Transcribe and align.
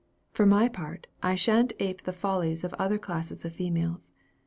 For 0.31 0.47
my 0.47 0.67
part, 0.67 1.05
I 1.21 1.35
sha'n't 1.35 1.73
ape 1.77 2.05
the 2.05 2.11
follies 2.11 2.63
of 2.63 2.73
other 2.79 2.97
classes 2.97 3.45
of 3.45 3.55
females. 3.57 4.11